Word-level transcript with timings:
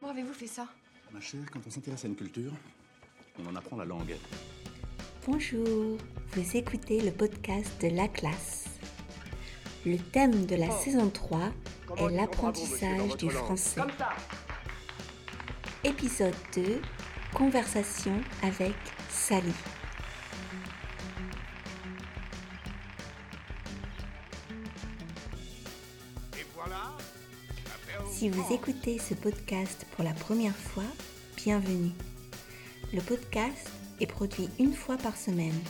Comment 0.00 0.12
avez-vous 0.12 0.32
fait 0.34 0.46
ça? 0.46 0.66
Ma 1.12 1.20
chère, 1.20 1.40
quand 1.52 1.60
on 1.66 1.70
s'intéresse 1.70 2.04
à 2.04 2.08
une 2.08 2.16
culture, 2.16 2.52
on 3.38 3.46
en 3.46 3.56
apprend 3.56 3.76
la 3.76 3.84
langue. 3.84 4.14
Bonjour, 5.26 5.96
vous 6.32 6.56
écoutez 6.56 7.00
le 7.00 7.10
podcast 7.10 7.70
de 7.82 7.88
la 7.88 8.08
classe. 8.08 8.64
Le 9.84 9.98
thème 9.98 10.46
de 10.46 10.56
la 10.56 10.68
Oh. 10.68 10.80
saison 10.84 11.10
3 11.10 11.52
Comment 11.86 12.08
est 12.08 12.16
l'apprentissage 12.16 13.16
du 13.16 13.30
français. 13.30 13.80
Comme 13.80 13.90
ça 13.96 14.08
Épisode 15.84 16.34
2, 16.54 16.80
conversation 17.34 18.20
avec 18.42 18.74
Sally. 19.08 19.52
Si 28.16 28.30
vous 28.30 28.50
écoutez 28.50 28.98
ce 28.98 29.12
podcast 29.12 29.84
pour 29.94 30.02
la 30.02 30.14
première 30.14 30.56
fois, 30.56 30.86
bienvenue. 31.36 31.90
Le 32.94 33.02
podcast 33.02 33.70
est 34.00 34.06
produit 34.06 34.48
une 34.58 34.72
fois 34.72 34.96
par 34.96 35.18
semaine. 35.18 35.60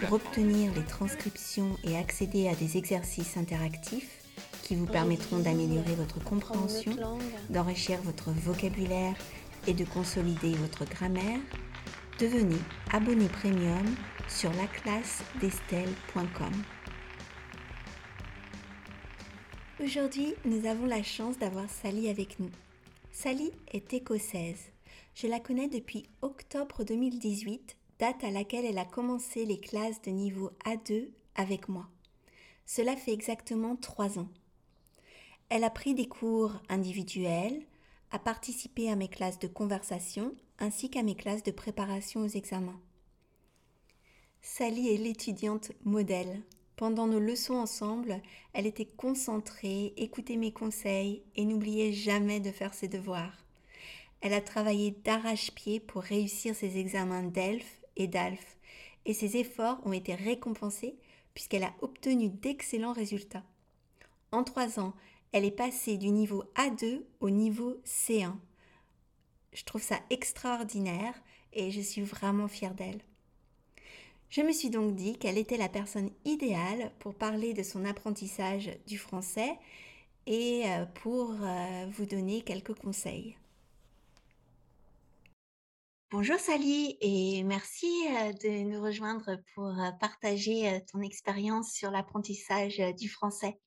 Pour 0.00 0.14
obtenir 0.14 0.74
les 0.74 0.82
transcriptions 0.82 1.76
et 1.84 1.96
accéder 1.96 2.48
à 2.48 2.56
des 2.56 2.76
exercices 2.76 3.36
interactifs 3.36 4.18
qui 4.64 4.74
vous 4.74 4.86
permettront 4.86 5.38
d'améliorer 5.38 5.94
votre 5.94 6.18
compréhension, 6.24 6.90
d'enrichir 7.50 8.02
votre 8.02 8.32
vocabulaire 8.32 9.14
et 9.68 9.72
de 9.72 9.84
consolider 9.84 10.54
votre 10.54 10.84
grammaire, 10.86 11.38
devenez 12.18 12.58
abonné 12.92 13.28
premium 13.28 13.94
sur 14.26 14.50
laclassedestelle.com. 14.54 16.50
Aujourd'hui, 19.82 20.34
nous 20.44 20.66
avons 20.66 20.84
la 20.84 21.02
chance 21.02 21.38
d'avoir 21.38 21.70
Sally 21.70 22.10
avec 22.10 22.38
nous. 22.38 22.50
Sally 23.12 23.50
est 23.72 23.94
écossaise. 23.94 24.60
Je 25.14 25.26
la 25.26 25.40
connais 25.40 25.68
depuis 25.68 26.04
octobre 26.20 26.84
2018, 26.84 27.78
date 27.98 28.22
à 28.22 28.30
laquelle 28.30 28.66
elle 28.66 28.76
a 28.76 28.84
commencé 28.84 29.46
les 29.46 29.58
classes 29.58 30.02
de 30.02 30.10
niveau 30.10 30.50
A2 30.66 31.08
avec 31.34 31.70
moi. 31.70 31.88
Cela 32.66 32.94
fait 32.94 33.14
exactement 33.14 33.74
trois 33.74 34.18
ans. 34.18 34.28
Elle 35.48 35.64
a 35.64 35.70
pris 35.70 35.94
des 35.94 36.06
cours 36.06 36.60
individuels, 36.68 37.62
a 38.10 38.18
participé 38.18 38.90
à 38.90 38.96
mes 38.96 39.08
classes 39.08 39.38
de 39.38 39.48
conversation 39.48 40.34
ainsi 40.58 40.90
qu'à 40.90 41.02
mes 41.02 41.14
classes 41.14 41.42
de 41.42 41.52
préparation 41.52 42.20
aux 42.20 42.28
examens. 42.28 42.80
Sally 44.42 44.90
est 44.90 44.98
l'étudiante 44.98 45.72
modèle. 45.84 46.42
Pendant 46.80 47.06
nos 47.06 47.20
leçons 47.20 47.56
ensemble, 47.56 48.22
elle 48.54 48.66
était 48.66 48.86
concentrée, 48.86 49.92
écoutait 49.98 50.38
mes 50.38 50.50
conseils 50.50 51.22
et 51.36 51.44
n'oubliait 51.44 51.92
jamais 51.92 52.40
de 52.40 52.50
faire 52.50 52.72
ses 52.72 52.88
devoirs. 52.88 53.44
Elle 54.22 54.32
a 54.32 54.40
travaillé 54.40 54.92
d'arrache-pied 55.04 55.78
pour 55.78 56.00
réussir 56.00 56.54
ses 56.54 56.78
examens 56.78 57.24
d'ELF 57.24 57.82
et 57.96 58.06
d'ALF 58.06 58.56
et 59.04 59.12
ses 59.12 59.36
efforts 59.36 59.78
ont 59.84 59.92
été 59.92 60.14
récompensés 60.14 60.96
puisqu'elle 61.34 61.64
a 61.64 61.74
obtenu 61.82 62.30
d'excellents 62.30 62.94
résultats. 62.94 63.44
En 64.32 64.42
trois 64.42 64.80
ans, 64.80 64.94
elle 65.32 65.44
est 65.44 65.50
passée 65.50 65.98
du 65.98 66.08
niveau 66.08 66.44
A2 66.56 67.02
au 67.20 67.28
niveau 67.28 67.76
C1. 67.84 68.32
Je 69.52 69.64
trouve 69.64 69.82
ça 69.82 70.00
extraordinaire 70.08 71.14
et 71.52 71.70
je 71.72 71.82
suis 71.82 72.00
vraiment 72.00 72.48
fière 72.48 72.72
d'elle. 72.72 73.02
Je 74.30 74.42
me 74.42 74.52
suis 74.52 74.70
donc 74.70 74.94
dit 74.94 75.18
qu'elle 75.18 75.38
était 75.38 75.56
la 75.56 75.68
personne 75.68 76.10
idéale 76.24 76.92
pour 77.00 77.16
parler 77.16 77.52
de 77.52 77.64
son 77.64 77.84
apprentissage 77.84 78.70
du 78.86 78.96
français 78.96 79.58
et 80.26 80.62
euh, 80.66 80.86
pour 80.86 81.32
euh, 81.32 81.86
vous 81.90 82.06
donner 82.06 82.42
quelques 82.42 82.74
conseils. 82.74 83.36
Bonjour 86.12 86.38
Sally 86.38 86.96
et 87.00 87.42
merci 87.42 87.88
euh, 88.06 88.32
de 88.34 88.70
nous 88.70 88.80
rejoindre 88.80 89.42
pour 89.56 89.74
partager 89.98 90.80
ton 90.92 91.00
expérience 91.00 91.72
sur 91.72 91.90
l'apprentissage 91.90 92.80
du 92.96 93.08
français. 93.08 93.58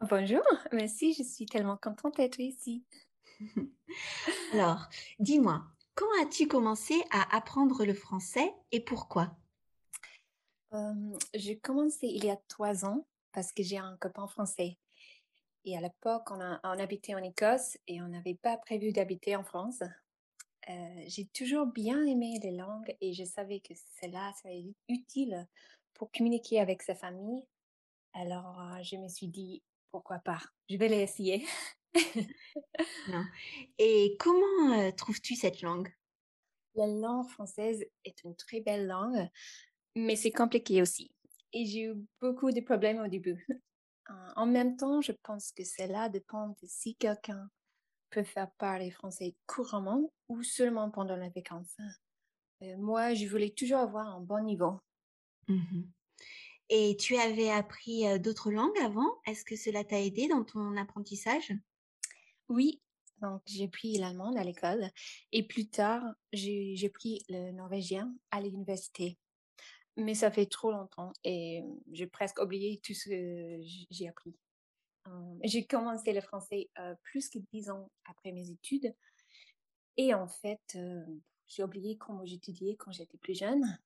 Bonjour, 0.00 0.42
merci, 0.72 1.12
je 1.12 1.22
suis 1.22 1.44
tellement 1.44 1.76
contente 1.76 2.16
d'être 2.16 2.40
ici. 2.40 2.86
Alors, 4.54 4.88
dis-moi, 5.18 5.62
quand 5.94 6.06
as-tu 6.22 6.48
commencé 6.48 7.02
à 7.10 7.36
apprendre 7.36 7.84
le 7.84 7.94
français 7.94 8.50
et 8.72 8.80
pourquoi? 8.80 9.36
Euh, 10.74 11.18
j'ai 11.34 11.58
commencé 11.58 12.06
il 12.08 12.24
y 12.24 12.30
a 12.30 12.36
trois 12.48 12.84
ans 12.84 13.06
parce 13.32 13.52
que 13.52 13.62
j'ai 13.62 13.78
un 13.78 13.96
copain 13.98 14.26
français. 14.26 14.78
Et 15.64 15.76
à 15.76 15.80
l'époque, 15.80 16.30
on, 16.30 16.40
a- 16.40 16.60
on 16.64 16.78
habitait 16.78 17.14
en 17.14 17.22
Écosse 17.22 17.78
et 17.86 18.02
on 18.02 18.08
n'avait 18.08 18.34
pas 18.34 18.58
prévu 18.58 18.92
d'habiter 18.92 19.36
en 19.36 19.44
France. 19.44 19.82
Euh, 20.68 21.04
j'ai 21.06 21.26
toujours 21.26 21.66
bien 21.66 22.04
aimé 22.06 22.38
les 22.42 22.52
langues 22.52 22.96
et 23.00 23.12
je 23.12 23.24
savais 23.24 23.60
que 23.60 23.74
cela 24.00 24.32
serait 24.42 24.64
utile 24.88 25.46
pour 25.94 26.10
communiquer 26.10 26.60
avec 26.60 26.82
sa 26.82 26.94
famille. 26.94 27.44
Alors, 28.12 28.60
euh, 28.60 28.82
je 28.82 28.96
me 28.96 29.08
suis 29.08 29.28
dit, 29.28 29.62
pourquoi 29.90 30.18
pas, 30.18 30.40
je 30.68 30.76
vais 30.76 30.88
l'essayer. 30.88 31.46
Non. 33.08 33.24
Et 33.78 34.16
comment 34.18 34.72
euh, 34.78 34.90
trouves-tu 34.90 35.36
cette 35.36 35.62
langue? 35.62 35.94
La 36.74 36.86
langue 36.86 37.28
française 37.28 37.84
est 38.04 38.24
une 38.24 38.34
très 38.34 38.60
belle 38.60 38.86
langue, 38.86 39.28
mais 39.94 40.16
c'est 40.16 40.32
compliqué 40.32 40.82
aussi. 40.82 41.10
Et 41.52 41.66
j'ai 41.66 41.84
eu 41.84 41.94
beaucoup 42.20 42.50
de 42.50 42.60
problèmes 42.60 43.00
au 43.00 43.08
début. 43.08 43.46
Euh, 44.10 44.32
En 44.36 44.44
même 44.44 44.76
temps, 44.76 45.00
je 45.00 45.12
pense 45.12 45.50
que 45.52 45.64
cela 45.64 46.10
dépend 46.10 46.48
de 46.48 46.66
si 46.66 46.94
quelqu'un 46.94 47.48
peut 48.10 48.22
faire 48.22 48.50
parler 48.58 48.90
français 48.90 49.34
couramment 49.46 50.12
ou 50.28 50.42
seulement 50.42 50.90
pendant 50.90 51.16
les 51.16 51.30
vacances. 51.30 51.78
Euh, 52.60 52.76
moi, 52.76 53.14
je 53.14 53.26
voulais 53.26 53.48
toujours 53.48 53.78
avoir 53.78 54.06
un 54.06 54.20
bon 54.20 54.44
niveau. 54.44 54.78
Mhm. 55.48 55.90
Et 56.68 56.98
tu 56.98 57.16
avais 57.16 57.50
appris 57.50 58.06
euh, 58.06 58.18
d'autres 58.18 58.50
langues 58.50 58.78
avant? 58.82 59.20
Est-ce 59.26 59.42
que 59.42 59.56
cela 59.56 59.84
t'a 59.84 60.00
aidé 60.00 60.28
dans 60.28 60.44
ton 60.44 60.76
apprentissage? 60.76 61.54
Oui, 62.50 62.82
donc 63.22 63.40
j'ai 63.46 63.68
pris 63.68 63.96
l'allemand 63.96 64.34
à 64.36 64.44
l'école 64.44 64.90
et 65.32 65.46
plus 65.46 65.68
tard, 65.68 66.02
j'ai 66.32 66.90
pris 66.92 67.24
le 67.30 67.52
norvégien 67.52 68.14
à 68.30 68.42
l'université. 68.42 69.18
Mais 69.96 70.14
ça 70.14 70.30
fait 70.30 70.46
trop 70.46 70.72
longtemps 70.72 71.12
et 71.22 71.62
j'ai 71.92 72.06
presque 72.08 72.40
oublié 72.40 72.80
tout 72.82 72.94
ce 72.94 73.08
que 73.08 73.60
j'ai 73.90 74.08
appris. 74.08 74.34
Euh, 75.06 75.38
J'ai 75.44 75.66
commencé 75.66 76.12
le 76.12 76.20
français 76.20 76.70
euh, 76.78 76.94
plus 77.02 77.28
que 77.28 77.38
dix 77.52 77.70
ans 77.70 77.90
après 78.06 78.32
mes 78.32 78.50
études 78.50 78.94
et 79.96 80.12
en 80.14 80.26
fait, 80.26 80.62
euh, 80.74 81.04
j'ai 81.46 81.62
oublié 81.62 81.96
comment 81.96 82.24
j'étudiais 82.24 82.74
quand 82.76 82.90
j'étais 82.90 83.18
plus 83.18 83.38
jeune. 83.38 83.78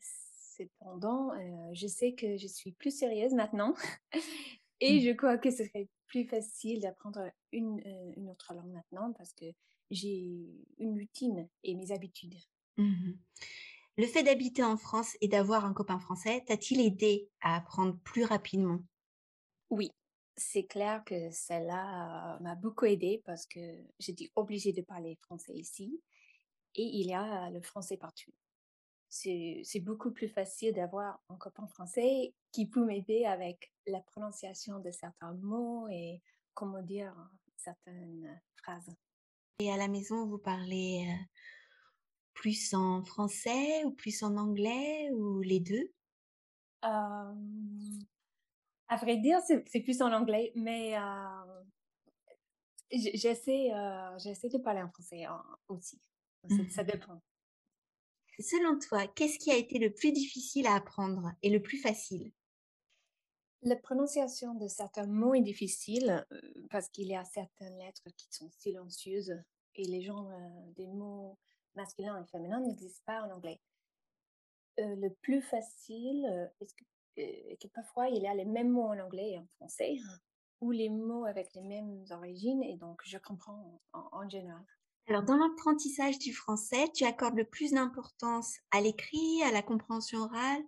Cependant, 0.00 1.32
je 1.74 1.86
sais 1.86 2.14
que 2.14 2.38
je 2.38 2.46
suis 2.46 2.72
plus 2.72 2.96
sérieuse 2.96 3.34
maintenant 3.34 3.74
et 4.80 5.00
Mm. 5.00 5.00
je 5.00 5.10
crois 5.12 5.36
que 5.36 5.50
ce 5.50 5.64
serait 5.64 5.88
plus 6.06 6.24
facile 6.26 6.80
d'apprendre 6.80 7.30
une, 7.52 7.80
une 8.16 8.30
autre 8.30 8.54
langue 8.54 8.72
maintenant 8.72 9.12
parce 9.12 9.34
que 9.34 9.44
j'ai 9.90 10.46
une 10.78 10.98
routine 10.98 11.46
et 11.62 11.74
mes 11.74 11.92
habitudes. 11.92 12.36
Mhm. 12.78 13.18
Le 13.98 14.06
fait 14.06 14.22
d'habiter 14.22 14.62
en 14.62 14.76
France 14.76 15.16
et 15.22 15.28
d'avoir 15.28 15.64
un 15.64 15.72
copain 15.72 15.98
français 15.98 16.44
t'a-t-il 16.46 16.80
aidé 16.80 17.30
à 17.40 17.56
apprendre 17.56 17.98
plus 18.04 18.24
rapidement? 18.24 18.80
Oui, 19.70 19.90
c'est 20.36 20.64
clair 20.64 21.02
que 21.04 21.30
cela 21.30 22.36
euh, 22.36 22.40
m'a 22.40 22.54
beaucoup 22.54 22.84
aidé 22.84 23.22
parce 23.24 23.46
que 23.46 23.58
j'étais 23.98 24.30
obligée 24.36 24.72
de 24.72 24.82
parler 24.82 25.16
français 25.22 25.54
ici 25.54 26.02
et 26.74 26.82
il 26.82 27.06
y 27.06 27.14
a 27.14 27.50
le 27.50 27.62
français 27.62 27.96
partout. 27.96 28.32
C'est 29.08 29.80
beaucoup 29.80 30.10
plus 30.10 30.28
facile 30.28 30.74
d'avoir 30.74 31.22
un 31.30 31.36
copain 31.36 31.66
français 31.68 32.34
qui 32.52 32.66
peut 32.66 32.84
m'aider 32.84 33.24
avec 33.24 33.72
la 33.86 34.00
prononciation 34.00 34.78
de 34.80 34.90
certains 34.90 35.32
mots 35.34 35.88
et 35.88 36.20
comment 36.52 36.82
dire 36.82 37.14
certaines 37.56 38.40
phrases. 38.56 38.94
Et 39.58 39.72
à 39.72 39.78
la 39.78 39.88
maison, 39.88 40.26
vous 40.26 40.38
parlez 40.38 41.08
euh, 41.08 41.24
plus 42.36 42.74
en 42.74 43.04
français 43.04 43.84
ou 43.84 43.90
plus 43.92 44.22
en 44.22 44.36
anglais 44.36 45.10
ou 45.12 45.40
les 45.42 45.60
deux? 45.60 45.92
Euh, 46.84 47.34
à 48.88 48.96
vrai 48.96 49.16
dire, 49.18 49.38
c'est 49.40 49.80
plus 49.80 50.02
en 50.02 50.12
anglais, 50.12 50.52
mais 50.56 50.96
euh, 50.96 51.00
j'essaie 52.90 53.72
euh, 53.72 54.16
de 54.18 54.58
parler 54.58 54.82
en 54.82 54.88
français 54.90 55.24
aussi. 55.68 56.00
Ça, 56.48 56.62
ça 56.68 56.84
Mhm. 56.84 56.84
dépend. 56.84 57.20
Selon 58.38 58.78
toi, 58.78 59.06
qu'est-ce 59.08 59.38
qui 59.38 59.50
a 59.50 59.56
été 59.58 59.78
le 59.78 59.92
plus 59.92 60.10
difficile 60.10 60.66
à 60.66 60.76
apprendre 60.76 61.32
et 61.42 61.50
le 61.50 61.60
plus 61.60 61.76
facile? 61.76 62.32
La 63.60 63.76
prononciation 63.76 64.54
de 64.54 64.66
certains 64.66 65.06
mots 65.06 65.34
est 65.34 65.42
difficile 65.42 66.26
parce 66.70 66.88
qu'il 66.88 67.08
y 67.08 67.14
a 67.14 67.24
certaines 67.26 67.76
lettres 67.76 68.08
qui 68.16 68.28
sont 68.30 68.48
silencieuses 68.50 69.34
et 69.74 69.84
les 69.84 70.00
gens 70.00 70.30
des 70.74 70.86
mots 70.86 71.38
masculins 71.76 72.22
et 72.22 72.26
féminins 72.26 72.60
n'existent 72.60 73.04
pas 73.06 73.22
en 73.22 73.30
anglais. 73.30 73.60
Euh, 74.80 74.96
le 74.96 75.10
plus 75.22 75.42
facile, 75.42 76.26
euh, 76.26 76.46
est-ce 76.60 76.74
que, 76.74 76.84
euh, 77.20 77.56
que 77.60 77.68
parfois 77.68 78.08
il 78.08 78.22
y 78.22 78.26
a 78.26 78.34
les 78.34 78.44
mêmes 78.44 78.70
mots 78.70 78.88
en 78.88 78.98
anglais 78.98 79.32
et 79.32 79.38
en 79.38 79.46
français. 79.56 79.96
ou 80.60 80.70
les 80.70 80.88
mots 80.88 81.26
avec 81.26 81.52
les 81.54 81.62
mêmes 81.62 82.04
origines 82.10 82.62
et 82.62 82.76
donc 82.76 83.00
je 83.04 83.18
comprends 83.18 83.80
en, 83.92 84.08
en 84.12 84.28
général. 84.28 84.64
Alors, 85.08 85.22
dans 85.22 85.36
l'apprentissage 85.36 86.18
du 86.18 86.32
français, 86.34 86.88
tu 86.92 87.04
accordes 87.04 87.36
le 87.36 87.44
plus 87.44 87.72
d'importance 87.72 88.56
à 88.72 88.80
l'écrit, 88.80 89.42
à 89.44 89.52
la 89.52 89.62
compréhension 89.62 90.20
orale, 90.20 90.62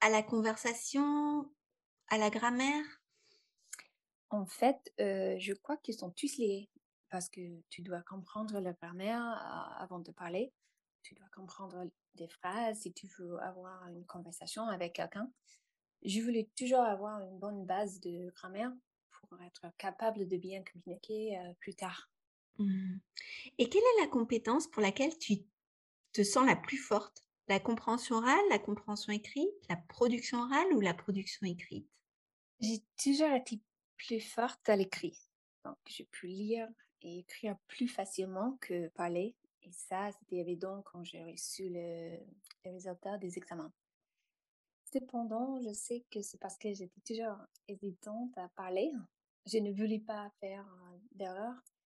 à 0.00 0.10
la 0.10 0.22
conversation, 0.22 1.48
à 2.08 2.18
la 2.18 2.30
grammaire? 2.30 2.84
En 4.30 4.46
fait, 4.46 4.92
euh, 5.00 5.36
je 5.38 5.52
crois 5.52 5.76
qu'ils 5.76 5.94
sont 5.94 6.10
tous 6.10 6.36
liés 6.36 6.68
parce 7.10 7.28
que 7.28 7.40
tu 7.68 7.82
dois 7.82 8.02
comprendre 8.02 8.60
la 8.60 8.72
grammaire 8.72 9.22
avant 9.78 10.00
de 10.00 10.12
parler. 10.12 10.52
Tu 11.02 11.14
dois 11.14 11.28
comprendre 11.34 11.88
des 12.14 12.28
phrases 12.28 12.80
si 12.80 12.92
tu 12.92 13.06
veux 13.18 13.38
avoir 13.40 13.86
une 13.88 14.04
conversation 14.06 14.68
avec 14.68 14.94
quelqu'un. 14.94 15.30
Je 16.04 16.20
voulais 16.20 16.48
toujours 16.56 16.80
avoir 16.80 17.20
une 17.20 17.38
bonne 17.38 17.64
base 17.64 18.00
de 18.00 18.30
grammaire 18.30 18.72
pour 19.28 19.40
être 19.42 19.66
capable 19.78 20.26
de 20.26 20.36
bien 20.36 20.62
communiquer 20.62 21.38
euh, 21.38 21.52
plus 21.60 21.74
tard. 21.74 22.10
Mmh. 22.58 22.98
Et 23.58 23.68
quelle 23.68 23.82
est 23.82 24.02
la 24.02 24.08
compétence 24.08 24.68
pour 24.68 24.82
laquelle 24.82 25.16
tu 25.18 25.38
te 26.12 26.22
sens 26.22 26.46
la 26.46 26.56
plus 26.56 26.78
forte? 26.78 27.24
La 27.48 27.60
compréhension 27.60 28.16
orale, 28.16 28.44
la 28.50 28.58
compréhension 28.58 29.12
écrite, 29.12 29.48
la 29.68 29.76
production 29.76 30.38
orale 30.42 30.72
ou 30.72 30.80
la 30.80 30.94
production 30.94 31.46
écrite? 31.46 31.88
J'ai 32.60 32.82
toujours 33.00 33.30
été 33.30 33.60
plus 33.96 34.20
forte 34.20 34.68
à 34.68 34.76
l'écrit. 34.76 35.18
Donc, 35.64 35.76
j'ai 35.86 36.04
pu 36.04 36.26
lire 36.26 36.68
et 37.06 37.20
écrire 37.20 37.56
plus 37.68 37.88
facilement 37.88 38.58
que 38.60 38.88
parler. 38.88 39.34
Et 39.62 39.72
ça, 39.72 40.10
c'était 40.12 40.36
évident 40.36 40.82
quand 40.82 41.02
j'ai 41.04 41.24
reçu 41.24 41.68
le, 41.68 42.18
les 42.64 42.70
résultats 42.70 43.18
des 43.18 43.38
examens. 43.38 43.72
Cependant, 44.92 45.60
je 45.60 45.72
sais 45.72 46.04
que 46.10 46.22
c'est 46.22 46.38
parce 46.38 46.58
que 46.58 46.72
j'étais 46.72 47.00
toujours 47.00 47.38
hésitante 47.66 48.36
à 48.36 48.48
parler. 48.50 48.92
Je 49.46 49.58
ne 49.58 49.72
voulais 49.72 50.00
pas 50.00 50.30
faire 50.40 50.66
euh, 50.66 50.98
d'erreur 51.12 51.54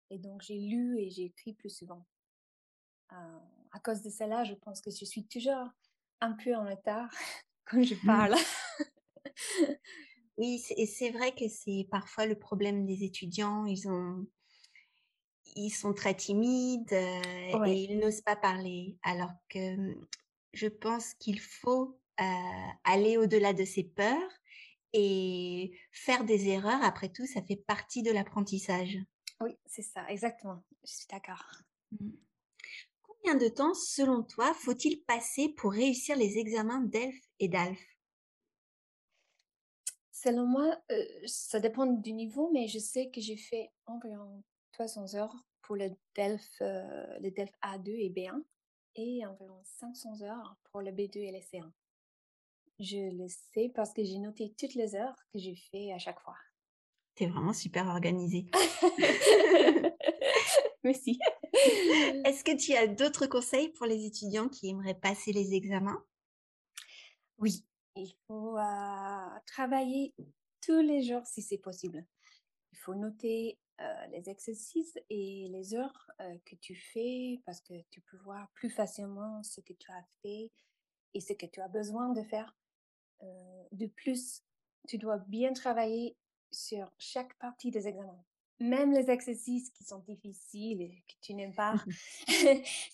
et 0.09 0.17
donc, 0.17 0.41
j'ai 0.41 0.57
lu 0.59 0.99
et 0.99 1.09
j'ai 1.09 1.25
écrit 1.25 1.53
plus 1.53 1.69
souvent. 1.69 2.05
Euh, 3.13 3.39
à 3.71 3.79
cause 3.79 4.01
de 4.01 4.09
cela, 4.09 4.43
je 4.43 4.55
pense 4.55 4.81
que 4.81 4.89
je 4.89 5.05
suis 5.05 5.25
toujours 5.25 5.67
un 6.21 6.33
peu 6.33 6.55
en 6.55 6.65
retard 6.65 7.09
quand 7.65 7.83
je 7.83 7.95
parle. 8.05 8.35
oui, 10.37 10.63
et 10.77 10.85
c'est 10.87 11.11
vrai 11.11 11.33
que 11.35 11.47
c'est 11.47 11.87
parfois 11.91 12.25
le 12.25 12.37
problème 12.37 12.85
des 12.85 13.03
étudiants. 13.03 13.65
Ils 13.65 13.87
ont, 13.87 14.25
ils 15.59 15.71
sont 15.71 15.93
très 15.93 16.15
timides 16.15 16.93
euh, 16.93 17.65
et 17.65 17.83
ils 17.83 17.99
n'osent 17.99 18.21
pas 18.21 18.35
parler. 18.35 18.97
Alors 19.03 19.31
que 19.49 19.95
je 20.53 20.67
pense 20.67 21.13
qu'il 21.15 21.39
faut 21.39 21.99
euh, 22.19 22.23
aller 22.83 23.17
au-delà 23.17 23.53
de 23.53 23.65
ses 23.65 23.83
peurs 23.83 24.31
et 24.93 25.77
faire 25.91 26.23
des 26.23 26.47
erreurs. 26.47 26.81
Après 26.83 27.09
tout, 27.09 27.25
ça 27.25 27.41
fait 27.41 27.57
partie 27.57 28.03
de 28.03 28.11
l'apprentissage. 28.11 28.97
Oui, 29.41 29.57
c'est 29.65 29.81
ça, 29.81 30.05
exactement. 30.09 30.63
Je 30.83 30.93
suis 30.93 31.07
d'accord. 31.11 31.43
Mmh. 31.91 32.09
Combien 33.01 33.35
de 33.35 33.49
temps, 33.49 33.73
selon 33.73 34.23
toi, 34.23 34.53
faut-il 34.53 35.03
passer 35.03 35.49
pour 35.49 35.73
réussir 35.73 36.15
les 36.15 36.37
examens 36.37 36.81
DELF 36.81 37.15
et 37.39 37.49
DALF? 37.49 37.79
Selon 40.11 40.45
moi, 40.45 40.77
euh, 40.91 41.05
ça 41.25 41.59
dépend 41.59 41.85
du 41.85 42.13
niveau, 42.13 42.49
mais 42.51 42.67
je 42.67 42.79
sais 42.79 43.09
que 43.09 43.21
j'ai 43.21 43.37
fait 43.37 43.71
environ 43.85 44.43
300 44.73 45.15
heures 45.15 45.35
pour 45.69 45.75
le 45.75 45.91
DELF, 46.15 46.57
euh, 46.61 47.19
le 47.19 47.29
DELF 47.29 47.51
A2 47.61 47.89
et 47.91 48.09
B1 48.09 48.41
et 48.95 49.23
environ 49.23 49.61
500 49.63 50.23
heures 50.23 50.57
pour 50.71 50.81
le 50.81 50.89
B2 50.89 51.19
et 51.19 51.31
le 51.31 51.37
C1. 51.37 51.71
Je 52.79 53.15
le 53.15 53.27
sais 53.53 53.71
parce 53.75 53.93
que 53.93 54.03
j'ai 54.03 54.17
noté 54.17 54.51
toutes 54.57 54.73
les 54.73 54.95
heures 54.95 55.15
que 55.31 55.37
j'ai 55.37 55.55
fait 55.55 55.93
à 55.93 55.99
chaque 55.99 56.19
fois 56.21 56.33
vraiment 57.27 57.53
super 57.53 57.87
organisée. 57.87 58.49
Merci. 60.83 61.19
Est-ce 62.25 62.43
que 62.43 62.55
tu 62.55 62.73
as 62.73 62.87
d'autres 62.87 63.27
conseils 63.27 63.69
pour 63.69 63.85
les 63.85 64.05
étudiants 64.05 64.47
qui 64.47 64.69
aimeraient 64.69 64.95
passer 64.95 65.33
les 65.33 65.53
examens? 65.53 66.03
Oui, 67.37 67.65
il 67.95 68.13
faut 68.27 68.57
euh, 68.57 69.39
travailler 69.45 70.13
tous 70.65 70.79
les 70.79 71.03
jours 71.03 71.25
si 71.25 71.41
c'est 71.41 71.57
possible. 71.57 72.05
Il 72.71 72.79
faut 72.79 72.95
noter 72.95 73.59
euh, 73.81 74.05
les 74.07 74.29
exercices 74.29 74.97
et 75.09 75.47
les 75.49 75.73
heures 75.73 76.11
euh, 76.21 76.37
que 76.45 76.55
tu 76.55 76.75
fais 76.75 77.41
parce 77.45 77.61
que 77.61 77.73
tu 77.89 78.01
peux 78.01 78.17
voir 78.17 78.49
plus 78.53 78.69
facilement 78.69 79.41
ce 79.43 79.61
que 79.61 79.73
tu 79.73 79.91
as 79.91 80.05
fait 80.21 80.51
et 81.13 81.21
ce 81.21 81.33
que 81.33 81.45
tu 81.45 81.61
as 81.61 81.67
besoin 81.67 82.09
de 82.09 82.23
faire. 82.23 82.55
de 83.71 83.87
plus, 83.87 84.43
tu 84.87 84.97
dois 84.97 85.17
bien 85.17 85.53
travailler 85.53 86.15
sur 86.51 86.91
chaque 86.97 87.37
partie 87.37 87.71
des 87.71 87.87
examens. 87.87 88.23
Même 88.59 88.91
les 88.91 89.09
exercices 89.09 89.69
qui 89.71 89.83
sont 89.85 89.99
difficiles 89.99 90.81
et 90.81 91.03
que 91.07 91.15
tu 91.21 91.33
n'aimes 91.33 91.55
pas, 91.55 91.75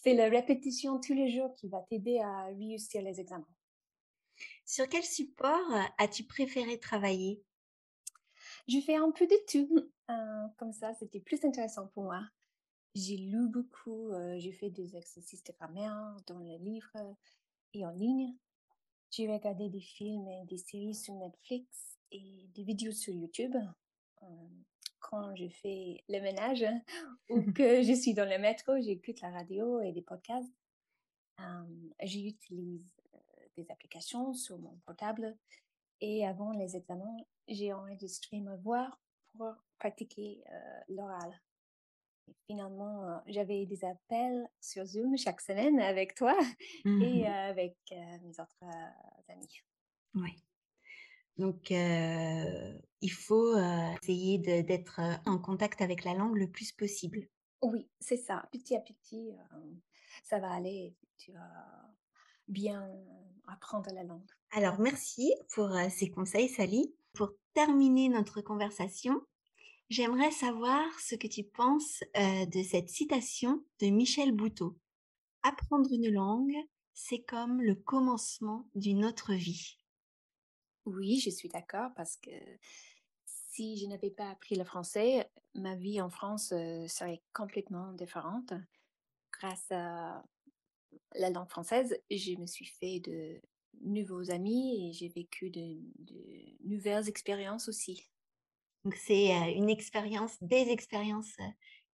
c'est 0.04 0.14
la 0.14 0.30
répétition 0.30 1.00
tous 1.00 1.14
les 1.14 1.30
jours 1.30 1.54
qui 1.56 1.68
va 1.68 1.81
t'aider 1.90 2.20
à 2.20 2.46
réussir 2.46 3.02
les 3.02 3.20
examens. 3.20 3.56
Sur 4.66 4.90
quel 4.90 5.04
support 5.04 5.72
euh, 5.72 5.81
as-tu 5.98 6.24
préféré 6.24 6.80
travailler? 6.80 7.44
Je 8.68 8.80
fais 8.80 8.96
un 8.96 9.12
peu 9.12 9.28
de 9.28 9.36
tout. 9.48 9.92
Euh, 10.10 10.48
comme 10.58 10.72
ça, 10.72 10.94
c'était 10.94 11.20
plus 11.20 11.44
intéressant 11.44 11.88
pour 11.88 12.04
moi. 12.04 12.22
J'ai 12.96 13.18
lu 13.18 13.50
beaucoup, 13.50 14.12
euh, 14.12 14.40
j'ai 14.40 14.52
fait 14.52 14.70
des 14.70 14.96
exercices 14.96 15.44
de 15.44 15.54
grammaire 15.54 16.16
dans 16.28 16.40
les 16.40 16.58
livres 16.58 17.16
et 17.74 17.86
en 17.86 17.92
ligne. 17.92 18.36
J'ai 19.12 19.32
regardé 19.32 19.70
des 19.70 19.82
films 19.82 20.28
et 20.28 20.46
des 20.46 20.58
séries 20.58 20.96
sur 20.96 21.14
Netflix 21.16 21.98
et 22.12 22.48
des 22.54 22.64
vidéos 22.64 22.92
sur 22.92 23.14
YouTube 23.14 23.56
euh, 24.24 24.26
quand 25.00 25.36
je 25.36 25.48
fais 25.48 26.04
le 26.10 26.20
ménage 26.20 26.66
ou 27.30 27.42
que 27.54 27.82
je 27.84 27.94
suis 27.94 28.14
dans 28.14 28.30
le 28.30 28.38
métro, 28.38 28.74
j'écoute 28.82 29.22
la 29.22 29.32
radio 29.32 29.82
et 29.82 29.92
des 29.92 30.02
podcasts. 30.02 30.54
Euh, 31.40 31.44
j'utilise 32.04 32.86
euh, 33.14 33.20
des 33.58 33.70
applications 33.70 34.34
sur 34.34 34.58
mon 34.58 34.76
portable 34.86 35.38
et 36.01 36.25
avant 36.25 36.51
les 36.51 36.75
examens, 36.75 37.18
j'ai 37.47 37.74
enregistré 37.74 38.39
ma 38.42 38.56
voix 38.57 38.89
pour 39.38 39.53
pratiquer 39.80 40.44
l'oral. 40.89 41.42
Finalement, 42.47 43.21
j'avais 43.27 43.65
des 43.65 43.86
appels 43.86 44.47
sur 44.59 44.86
Zoom 44.86 45.18
chaque 45.18 45.42
semaine 45.42 45.80
avec 45.80 46.15
toi 46.15 46.36
et 46.86 46.89
mmh 46.89 47.25
avec 47.25 47.77
mes 47.92 48.31
autres 48.39 48.63
amis. 49.30 49.62
Oui. 50.15 50.31
Donc, 51.38 51.69
il 51.69 53.12
faut 53.12 53.57
essayer 54.01 54.39
d'être 54.39 55.01
en 55.25 55.38
contact 55.38 55.81
avec 55.81 56.03
la 56.03 56.13
langue 56.13 56.38
le 56.38 56.50
plus 56.50 56.71
possible. 56.71 57.27
Oui, 57.62 57.88
c'est 58.00 58.18
ça. 58.18 58.47
Petit 58.51 58.75
à 58.75 58.80
petit, 58.80 59.31
ça 60.23 60.40
va 60.40 60.52
aller. 60.52 60.95
Tu 61.18 61.31
vas 61.31 61.95
bien 62.47 62.90
apprendre 63.47 63.92
la 63.94 64.04
langue. 64.04 64.30
Alors, 64.52 64.80
merci 64.80 65.33
pour 65.54 65.69
ces 65.90 66.09
conseils, 66.09 66.49
Sally. 66.49 66.94
Pour 67.14 67.31
terminer 67.54 68.09
notre 68.09 68.42
conversation, 68.42 69.21
j'aimerais 69.90 70.31
savoir 70.31 70.83
ce 70.99 71.16
que 71.16 71.28
tu 71.28 71.44
penses 71.44 72.04
de 72.16 72.64
cette 72.64 72.90
citation 72.90 73.64
de 73.80 73.87
Michel 73.87 74.31
Bouteau. 74.31 74.78
Apprendre 75.44 75.90
une 75.92 76.09
langue, 76.11 76.56
c'est 76.94 77.23
comme 77.23 77.61
le 77.61 77.75
commencement 77.75 78.68
d'une 78.75 79.06
autre 79.06 79.33
vie. 79.33 79.78
Oui, 80.85 81.19
je 81.19 81.30
suis 81.30 81.49
d'accord 81.49 81.92
parce 81.95 82.18
que 82.18 82.31
si 83.25 83.78
je 83.78 83.87
n'avais 83.87 84.11
pas 84.11 84.30
appris 84.30 84.56
le 84.56 84.64
français, 84.64 85.30
ma 85.54 85.75
vie 85.75 86.02
en 86.02 86.09
France 86.09 86.49
serait 86.49 87.21
complètement 87.33 87.94
différente. 87.94 88.54
Grâce 89.31 89.71
à 89.71 90.23
la 91.18 91.30
langue 91.30 91.50
française, 91.50 92.00
je 92.10 92.38
me 92.40 92.45
suis 92.45 92.66
fait 92.66 93.00
de 93.00 93.42
nouveaux 93.81 94.31
amis 94.31 94.90
et 94.90 94.94
j'ai 94.94 95.10
vécu 95.10 95.50
de, 95.50 95.78
nouvelles 96.64 97.07
expériences 97.10 97.68
aussi. 97.68 98.10
Donc 98.84 98.95
c'est 98.95 99.31
une 99.54 99.69
expérience, 99.69 100.38
des 100.42 100.69
expériences 100.69 101.36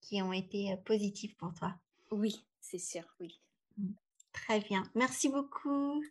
qui 0.02 0.22
ont 0.22 0.34
été 0.34 0.76
positives 0.86 1.36
pour 1.38 1.54
toi. 1.54 1.76
Oui, 2.12 2.46
c'est 2.60 2.80
sûr, 2.80 3.04
oui. 3.20 3.40
Mmh. 3.78 3.92
Très 4.34 4.60
bien. 4.62 4.84
Merci 4.96 5.30
beaucoup. 5.30 6.04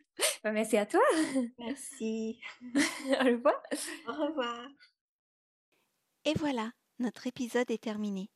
Bah, 0.45 0.53
merci 0.53 0.77
à 0.77 0.87
toi. 0.87 1.01
Merci. 1.59 2.39
Au 2.65 3.25
revoir. 3.25 3.63
Au 4.07 4.13
revoir. 4.13 4.69
Et 6.25 6.35
voilà, 6.35 6.71
notre 6.99 7.27
épisode 7.27 7.71
est 7.71 7.83
terminé. 7.83 8.31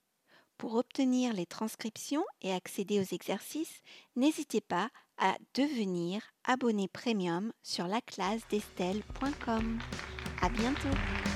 Pour 0.64 0.76
obtenir 0.76 1.34
les 1.34 1.44
transcriptions 1.44 2.24
et 2.40 2.50
accéder 2.50 2.98
aux 2.98 3.14
exercices, 3.14 3.82
n'hésitez 4.16 4.62
pas 4.62 4.88
à 5.18 5.36
devenir 5.52 6.22
abonné 6.42 6.88
premium 6.88 7.52
sur 7.62 7.86
la 7.86 8.00
classe 8.00 8.40
d'Estelle.com. 8.48 9.78
À 10.40 10.48
bientôt. 10.48 11.33